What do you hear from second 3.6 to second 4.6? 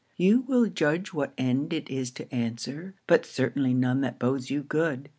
none that bodes